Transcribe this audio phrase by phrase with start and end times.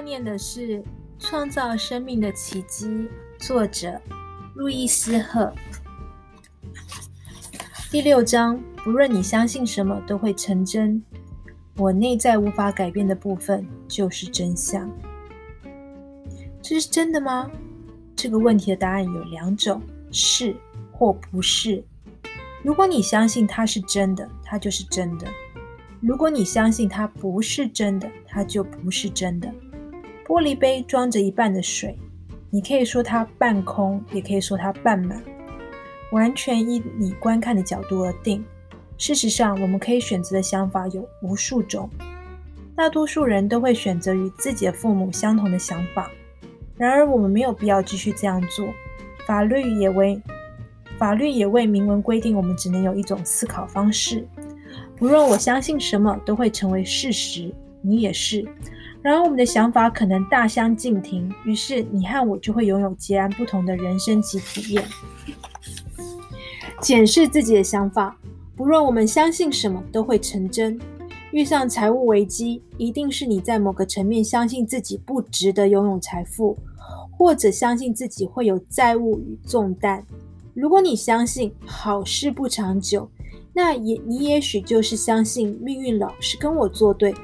[0.00, 0.78] 念的是
[1.18, 2.86] 《创造生命的奇迹》，
[3.38, 4.00] 作者
[4.54, 5.52] 路易斯·赫。
[7.90, 11.02] 第六章：不论你相信什么，都会成真。
[11.76, 14.90] 我内在无法改变的部分就是真相。
[16.60, 17.50] 这是真的吗？
[18.14, 20.54] 这个问题的答案有两种：是
[20.92, 21.84] 或不是。
[22.62, 25.26] 如果你相信它是真的，它就是真的；
[26.00, 29.48] 如果你相信它不是真的，它就不是真的。
[30.28, 31.98] 玻璃杯装着一半的水，
[32.50, 35.22] 你可以说它半空，也可以说它半满，
[36.12, 38.44] 完全依你观看的角度而定。
[38.98, 41.88] 事实上，我们可以选择的想法有无数种，
[42.76, 46.10] 大多数人都会选择与自己的父母相同的想法。
[46.76, 48.68] 然而，我们没有必要继续这样做。
[49.26, 50.20] 法律也为
[50.98, 54.28] 法律也为明文规定，我们只能有一种思考方式。
[54.94, 57.50] 不论我相信什么，都会成为事实。
[57.80, 58.46] 你也是。
[59.00, 64.84] 然而，我们的想法可能大相径庭，于是你和我就会拥有截然不同的人生及体验。
[66.80, 68.16] 检视自己的想法，
[68.56, 70.78] 不论我们相信什么，都会成真。
[71.30, 76.56] 遇上财务危机，一定是你在某个层面相信自己不值得拥有财富，
[77.10, 80.04] 或者相信自己会有债务与重担。
[80.54, 83.08] 如果你相信好事不长久，
[83.52, 87.14] 那也你也许就是相信命运老是跟我作对。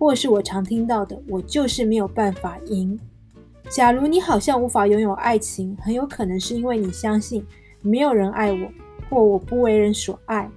[0.00, 2.98] 或是我常听到的，我就是没有办法赢。
[3.68, 7.46] 假如你好像无法拥有爱情，很有可能是因为你相信
[7.82, 8.66] 没有人爱我，
[9.10, 10.50] 或我不为人所爱。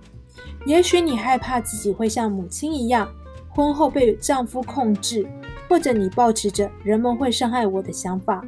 [0.65, 3.05] 也许你害怕自己会像母亲一样，
[3.49, 5.27] 婚后被丈夫控制，
[5.67, 8.45] 或者你保持着人们会伤害我的想法。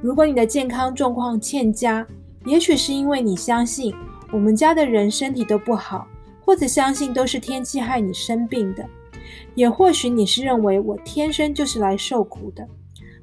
[0.00, 2.06] 如果你的健康状况欠佳，
[2.44, 3.92] 也许是因为你相信
[4.32, 6.06] 我们家的人身体都不好，
[6.44, 8.88] 或者相信都是天气害你生病的。
[9.56, 12.68] 也或许你是认为我天生就是来受苦的，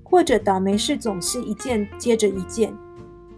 [0.03, 2.73] 或者倒霉事总是一件接着一件。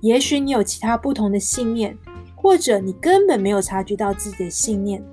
[0.02, 1.96] 也许你有其他不同的信念，
[2.36, 5.04] 或者你根本没有察觉到自己的信念。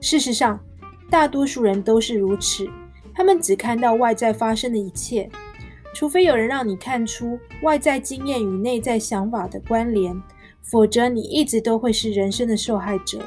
[0.00, 0.60] 事实上，
[1.08, 2.68] 大多数人都是如此，
[3.14, 5.28] 他们只看到外在发生的一切，
[5.94, 10.14] 除非有人让你看出外在经验与内在想法的关联，
[10.60, 13.20] 否则你一直都会是人生的受害者。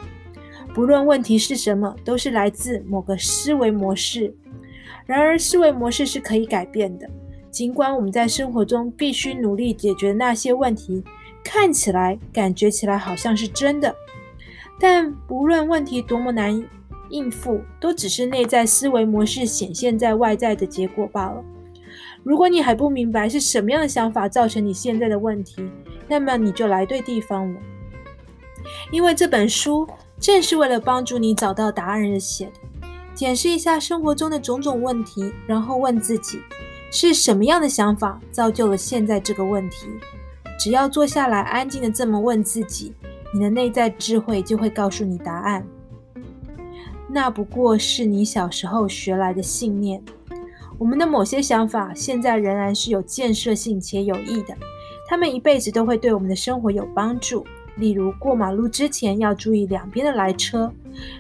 [0.73, 4.34] 不论问题是什么，都是来自某个思维模式。
[5.06, 7.07] 然而，思维模式是可以改变的。
[7.51, 11.03] 尽管我们在生活中必须努力解决那些问题，
[11.44, 13.94] 看起来、感觉起来好像是真的，
[14.79, 16.63] 但不论问题多么难
[17.09, 21.44] 应付，都只是内在思维模式显现在外在的结果罢了。
[22.23, 25.69] 如果你还不明白是什么样的想法造成你现在的问题，
[26.07, 27.59] 那么你就来对地方了，
[28.91, 29.88] 因为这本书。
[30.23, 32.88] 正是为了帮助你找到答案而写的。
[33.13, 36.39] 检视一下生活中的种种问题，然后问自己
[36.89, 39.88] 是什么样的想法造就了现在这个问题。
[40.57, 42.94] 只要坐下来，安静的这么问自己，
[43.34, 45.67] 你的内在智慧就会告诉你答案。
[47.09, 50.01] 那不过是你小时候学来的信念。
[50.79, 54.55] 我们的某些想法现在仍然是有建设性且有益的，
[55.05, 57.45] 他们一辈子都会对我们的生活有帮助。
[57.78, 60.72] 例如，过马路之前要注意两边的来车。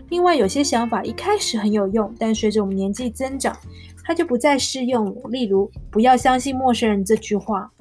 [0.09, 3.57] 另外，有些想法一开始很有用，但随着我们年纪增长，
[4.03, 5.15] 它就不再适用了。
[5.29, 7.71] 例如，不要相信陌生人这句话，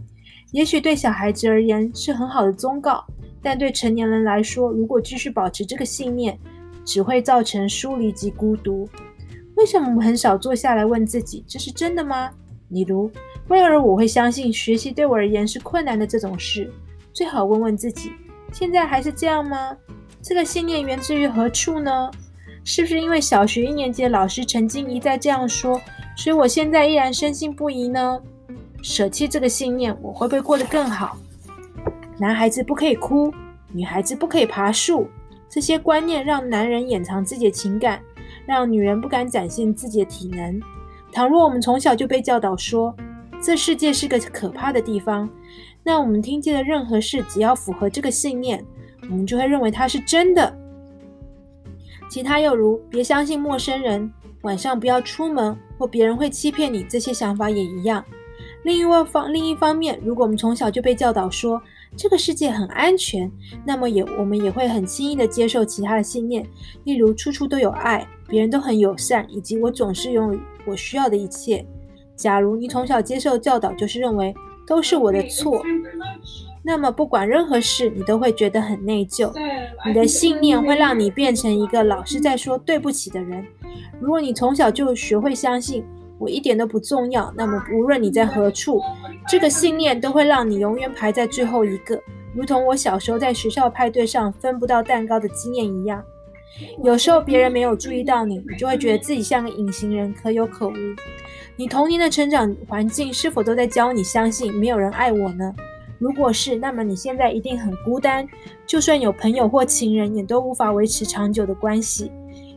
[0.53, 3.05] 也许对小孩子而言是很好的忠告，
[3.43, 6.39] 但对成年人来说，如果继续保持这个信念，
[6.85, 8.89] 只会造成疏离及孤独。
[9.57, 12.31] 为什么我们很少坐下来问自己，这是真的吗？
[12.71, 13.11] 例如，
[13.49, 16.73] 为何我会相信学习对我而言是困难的这种事？
[17.13, 18.13] 最好问问自己。
[18.53, 19.77] 现在还是这样吗？
[20.21, 22.11] 这个信念源自于何处呢？
[22.65, 25.81] 是不是因为小学一年级的老师曾经一再这样说，
[26.17, 28.21] 所以我现在依然深信不疑呢？
[28.83, 31.17] 舍弃这个信念，我会不会过得更好？
[32.19, 33.33] 男孩子不可以哭，
[33.73, 35.09] 女孩子不可以爬树，
[35.49, 38.01] 这些观念让男人掩藏自己的情感，
[38.47, 40.61] 让女人不敢展现自己的体能。
[41.11, 42.95] 倘若我们从小就被教导说，
[43.43, 45.29] 这世界是个可怕的地方。
[45.85, 48.65] 那我们听见的任何事，只要符合这个信念，
[49.11, 50.57] 我们就会认为它是真的。
[52.09, 54.09] 其他又如别相信陌生人，
[54.43, 58.05] 晚上不要出门，或别人会欺骗你，这些想法也一样。
[58.63, 61.61] 另一方另一方面，如果我们从小就被教导说
[61.97, 63.29] 这个世界很安全，
[63.65, 66.47] 那么也我们也会很轻易的接受其他的信念，
[66.85, 71.67] 例如处处都有爱，别人都很友善，以及我总是拥有我需要的一切。
[72.15, 74.33] 假如你从小接受教导就是认为。
[74.67, 75.63] 都是我的错，
[76.63, 79.33] 那么不管任何事，你都会觉得很内疚。
[79.85, 83.45] 你的信念会让你变成一个老是在说对不起的人。
[84.01, 85.85] 如果你从小就学会相信
[86.19, 88.81] 我一点都不重要，那么无论你在何处，
[89.29, 92.01] 这个信念都会让你永远排在最后一个，
[92.35, 96.03] 如同我小时候在学校派对上分不到蛋糕的经验一样。
[96.83, 100.75] 有时候别人没有注意到你，你就会觉得自己像个隐形人，可有可无。
[101.57, 105.55] 你童年的成长环境是否都在教你相信没有人爱我呢？
[105.99, 108.27] 如果是，那么你现在一定很孤单，
[108.67, 112.11] 就算有朋友或情人，也都无法维持长久的关系。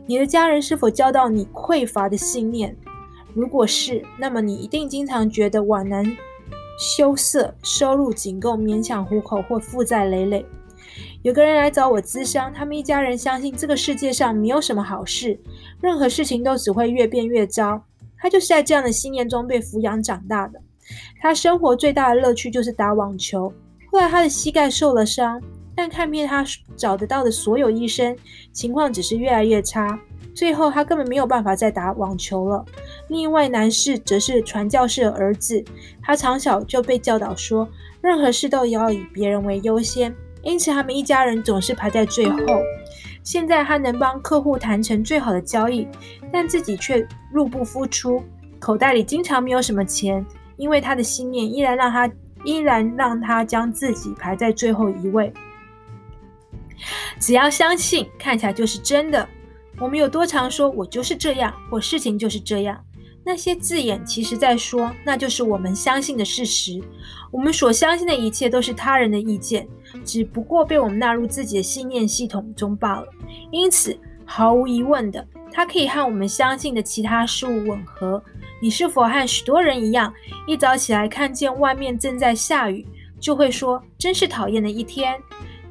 [0.06, 2.76] 你的家人是否教导你匮乏的信念？
[3.34, 6.04] 如果是，那么你一定经常觉得往难
[6.78, 10.44] 羞涩，收入仅够勉强糊口，或负债累累。
[11.26, 15.36] 有个人来找我咨商，他们一家人相信这个世界上没有什么好事，
[15.80, 17.82] 任何事情都只会越变越糟。
[18.16, 20.60] 他就是在这样的信念中被抚养长大的。
[21.20, 23.52] 他生活最大的乐趣就是打网球。
[23.90, 25.42] 后来他的膝盖受了伤，
[25.74, 26.46] 但看遍他
[26.76, 28.16] 找得到的所有医生，
[28.52, 29.98] 情况只是越来越差。
[30.32, 32.64] 最后他根本没有办法再打网球了。
[33.08, 35.64] 另一位男士则是传教士的儿子，
[36.00, 37.68] 他从小就被教导说，
[38.00, 40.14] 任何事都要以别人为优先，
[40.46, 42.38] 因此他们一家人总是排在最后。
[43.24, 45.88] 现在他能帮客户谈成最好的交易，
[46.32, 48.22] 但自己却入不敷出，
[48.60, 50.24] 口袋里经常没有什么钱。
[50.56, 52.10] 因为他的信念依然让他
[52.44, 55.32] 依然让他将自己排在最后一位。
[57.18, 59.28] 只要相信，看起来就是真的。
[59.78, 62.80] 我们有多常说“我就是这样”或“事情就是这样”，
[63.24, 66.80] 那些字眼其实在说，那就是我们相信的事实。
[67.30, 69.68] 我们所相信的一切都是他人的意见，
[70.04, 73.06] 只不过被我们纳入自己的信念系统中罢了。
[73.50, 78.22] 因此，毫无疑问的，它可以和我们相信的其他事物吻合。
[78.60, 80.12] 你是否和许多人一样，
[80.46, 82.86] 一早起来看见外面正在下雨，
[83.20, 85.20] 就会说：“真是讨厌的一天。”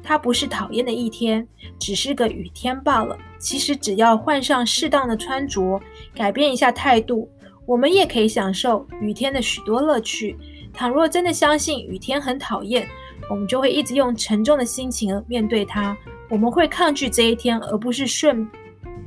[0.02, 1.46] 它不是讨厌的一天，
[1.80, 3.18] 只是个雨天罢了。
[3.40, 5.80] 其实只要换上适当的穿着，
[6.14, 7.28] 改变一下态度，
[7.66, 10.36] 我们也可以享受雨天的许多乐趣。
[10.72, 12.86] 倘若真的相信雨天很讨厌，
[13.28, 15.96] 我们就会一直用沉重的心情面对它。
[16.28, 18.48] 我们会抗拒这一天，而不是顺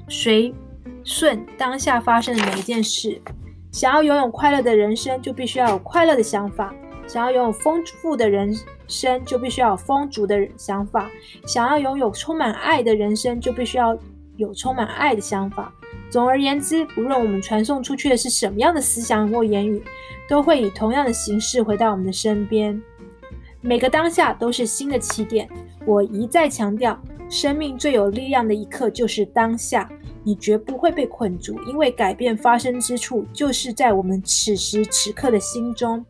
[0.07, 0.53] 随
[1.03, 3.21] 顺当下发生的每一件事。
[3.71, 6.73] 想要拥有快乐的人生，就必须要有快乐的想法；
[7.07, 8.55] 想要拥有丰富的人
[8.87, 11.07] 生，就必须要有丰足的想法；
[11.45, 13.97] 想要拥有充满爱的人生，就必须要
[14.37, 15.71] 有充满爱的想法。
[16.09, 19.83] 总而言之，不论我们传送出去的是什么样的思想或言语，
[20.27, 22.81] 都会以同样的形式回到我们的身边。
[23.61, 25.49] 每个当下都是新的起点。
[25.85, 26.97] 我一再强调，
[27.29, 29.89] 生命最有力量的一刻就是当下。
[30.21, 36.05] 你绝不会被困住，因为改变发生之处就是在我们此时此刻的心中。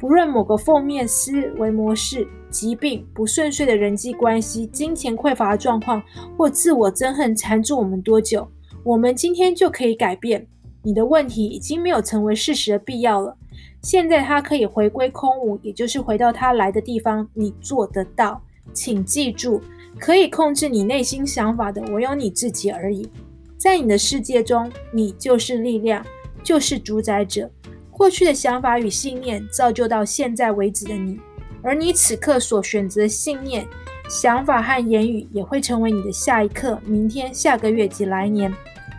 [0.00, 6.02] 不论某个负面思维模式、疾病、不顺遂的人际关系、金钱匮乏的状况
[6.36, 8.46] 或自我憎恨缠住我们多久，
[8.82, 10.44] 我们今天就可以改变。
[10.82, 13.36] 你的问题已经没有成为事实的必要了，
[13.82, 17.28] 现在它可以回归空无，也就是回到它来的地方。
[17.34, 18.42] 你做得到，
[18.72, 19.60] 请记住，
[19.98, 23.08] 可以控制你内心想法的，唯有你自己而已。
[23.56, 26.04] 在你的世界中，你就是力量，
[26.42, 27.50] 就是主宰者。
[27.90, 31.18] 过去的想法与信念造就到现在为止的你，
[31.62, 33.66] 而你此刻所选择的信念、
[34.08, 38.52] 想法和言语，也会成为你的下一刻、明天、下个月及来年。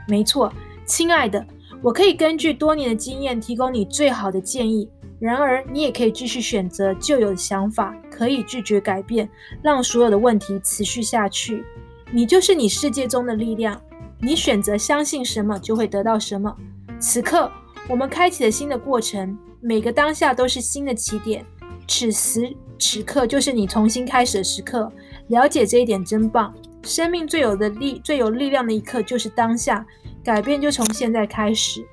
[0.07, 0.51] 没错，
[0.85, 1.45] 亲爱的，
[1.81, 4.89] 我可以根据多年的经验提供你最好的建议。
[5.19, 9.27] 然而，你也可以继续选择旧有的想法，可以拒绝改变，
[9.63, 11.63] 让所有的问题持续下去。
[12.11, 13.81] 你就是你世界中的力量。
[14.19, 16.55] 你选择相信什么，就会得到什么。
[16.99, 17.51] 此刻，
[17.87, 21.45] 我们开启了新的过程，每个当下都是新的起点。
[21.87, 24.91] 此时此刻，就是你重新开始的时刻。
[25.27, 26.53] 了解这一点真棒。
[26.83, 29.85] 生命最有的力、最有力量的一刻，就是当下。
[30.27, 31.87] 改变就从现在开始。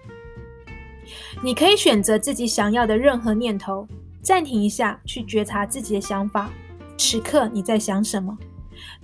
[1.40, 3.86] 你可以选择自己想要的任何念头。
[4.20, 6.50] 暂停一下，去觉察自己的想法。
[6.98, 8.36] 此刻你在想什么？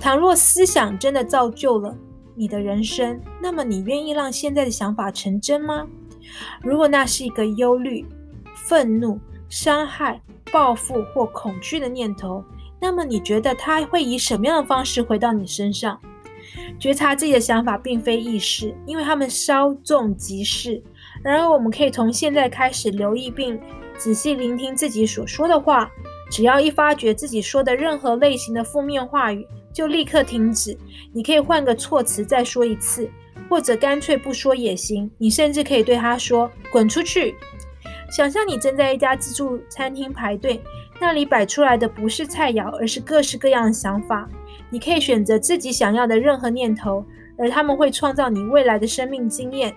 [0.01, 1.97] 倘若思想真的造就了。
[2.35, 5.87] 你的人生，那么你愿意让现在的想法成真吗？
[6.61, 8.05] 如果那是一个忧虑、
[8.67, 10.21] 愤怒、伤害、
[10.51, 12.43] 报复或恐惧的念头，
[12.81, 16.01] 那么你觉得它会以什么样的方式回到你身上？
[16.79, 20.83] 觉察自己的想法并非易事，因为他们稍纵即逝。
[21.23, 23.61] 然而，我们可以从现在开始留意并
[23.99, 25.91] 仔细聆听自己所说的话。
[26.31, 30.79] 只要一发觉自己说的任何类型的负面话语，就立刻停止。
[31.13, 33.11] 你可以换个措辞再说一次，
[33.49, 35.11] 或者干脆不说也行。
[35.19, 37.35] 你甚至可以对他说：“滚出去！”
[38.17, 40.63] 想象你正在一家自助餐厅排队，
[41.01, 44.29] 那里摆出来的不是菜肴，而是各式各样的想法。
[44.71, 47.05] 你可以选择自己想要的任何念头，
[47.37, 49.75] 而他们会创造你未来的生命经验。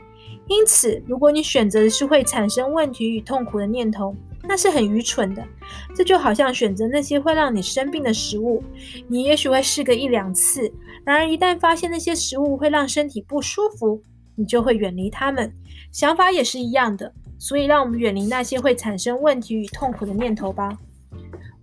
[0.47, 5.41] 因此，如果你选择的是会产生问题与痛苦的念头，那是很愚蠢的。
[5.95, 8.61] 这就好像选择那些会让你生病的食物，
[9.07, 10.69] 你也许会试个一两次，
[11.05, 14.01] 然而一旦发现那些食物会让身体不舒服，
[14.35, 15.53] 你就会远离它们。
[15.91, 20.77] 想法也是一样的，所以让我们远离那些会产生问题与痛苦的念头吧。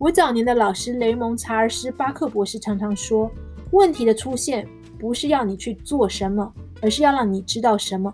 [0.01, 3.31] 我早年的老师雷蒙·查尔斯·巴克博士常常说
[3.71, 4.67] ：“问题的出现
[4.99, 8.11] 不是要你去做什么，而是要让你知道什么。”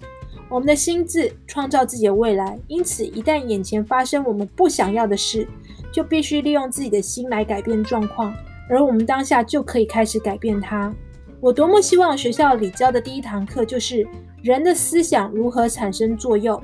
[0.50, 5.46] 我们的心智创造自己的未来，因此一旦眼前发生我们不想要的事，
[5.92, 8.34] 就必须利用自己的心来改变状况，
[8.68, 10.92] 而我们当下就可以开始改变它。
[11.40, 14.04] 我多么希望学校里教的第一堂课就是
[14.42, 16.60] 人的思想如何产生作用。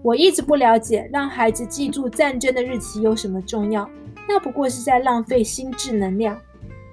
[0.00, 3.86] 我一直不了解让孩子记住战争的日期有什么重要，
[4.28, 6.38] 那不过是在浪费心智能量。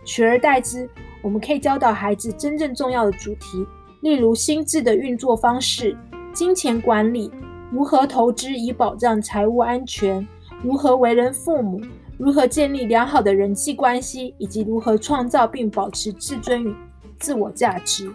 [0.04, 0.90] 取而代之，
[1.22, 3.66] 我们可以教导孩子真正重要的主题，
[4.02, 5.98] 例如心智的运作方式。
[6.34, 7.32] 金钱管理，
[7.72, 10.28] 如何投资以保障财务安全？
[10.64, 11.82] 如何为人父母？
[12.18, 14.36] 如何建立良好的人际关系？
[14.38, 16.76] 以及如何创造并保持自尊与
[17.18, 18.12] 自我价值？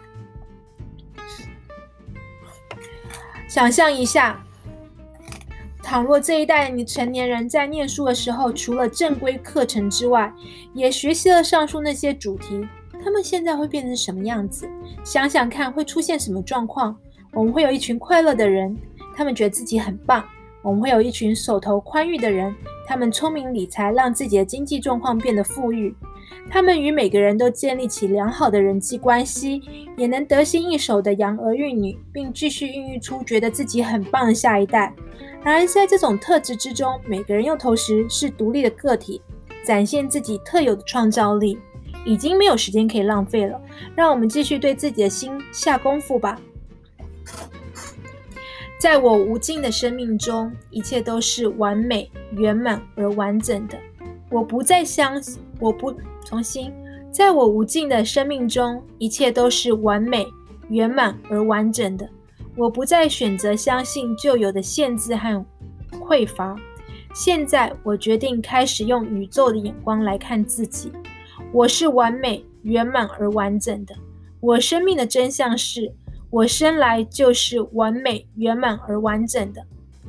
[3.49, 4.44] 想象一下，
[5.85, 10.33] 倘若这一代你成年人在念书的时候，除了正规课程之外，
[10.73, 12.67] 也学习了上述那些主题，
[13.05, 14.67] 他们现在会变成什么样子？
[15.05, 16.97] 想想看，会出现什么状况？
[17.35, 18.75] 我们会有一群快乐的人，
[19.15, 20.23] 他们觉得自己很棒；
[20.63, 22.53] 我们会有一群手头宽裕的人，
[22.87, 25.95] 他们聪明理财，让自己的经济状况变得富裕。
[26.51, 29.63] 他们与每个人都建立起良好的人际关系，
[29.97, 34.95] 也能得心应手的养儿育女，并继续孕育出觉得自己很棒的下一代。
[35.43, 39.21] 然而，在这种特质之中，每个人又同时是独立的个体，
[39.65, 41.59] 展现自己特有的创造力。
[42.07, 43.59] 已经没有时间可以浪费了，
[43.97, 46.39] 让我们继续对自己的心下功夫吧。
[48.79, 53.79] 在我无尽的生命中，一切都是完美、圆满而完整的。
[54.29, 56.73] 我不再相信，我不重新。
[57.11, 60.27] 在我无尽的生命中，一切都是完美、
[60.69, 62.09] 圆满而完整的。
[62.57, 65.45] 我不再选择相信旧有的限制和
[66.01, 66.57] 匮乏。
[67.15, 70.91] 现在，我决定开始用宇宙的眼光来看自己。
[71.53, 73.95] 我是完美、圆满而完整的。
[74.41, 75.93] 我生命的真相是。
[76.31, 79.65] 我生来就是完美、圆满而完整的，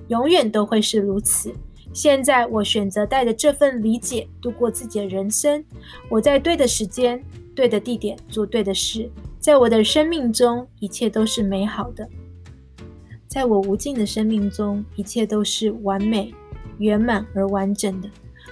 [0.07, 1.53] 永远都会是如此。
[1.95, 5.63] 现在，我选择带着这份理解度过自己的人生。
[6.09, 7.23] 我在对的时间、
[7.55, 9.09] 对的地点做对的事。
[9.39, 12.05] 在我的生命中，一切都是美好的。
[13.27, 16.33] 在我无尽的生命中，一切都是完美、
[16.79, 18.09] 圆满而完整的。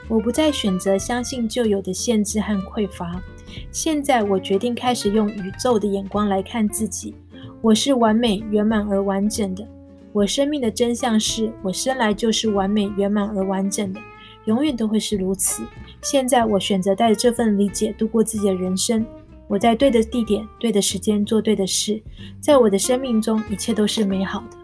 [0.08, 3.22] 我不再选择相信旧有的限制和匮乏。
[3.74, 7.14] 现在，我决定开始用宇宙的眼光来看自己。
[7.62, 9.68] 我是完美、圆满而完整的。
[10.13, 14.00] 我生命的真相是我生来就是完美、圆满而完整的，
[14.46, 15.63] 永远都会是如此。
[16.03, 19.03] 现在，我选择带着这份理解度过自己的人生。
[19.48, 22.00] 我在对的地点、对的时间做对的事，
[22.39, 24.62] 在我的生命中，一切都是美好的。